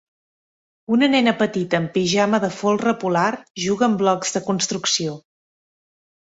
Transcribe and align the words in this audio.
Una 0.93 1.09
nena 1.15 1.33
petita 1.41 1.77
amb 1.79 1.91
pijama 1.97 2.39
de 2.45 2.49
folre 2.61 2.95
polar 3.05 3.27
juga 3.67 3.87
amb 3.89 4.01
blocs 4.05 4.35
de 4.39 4.43
construcció. 4.49 5.15